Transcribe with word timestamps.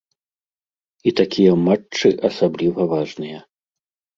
І 1.11 1.13
такія 1.19 1.53
матчы 1.67 2.09
асабліва 2.31 2.81
важныя. 2.95 3.39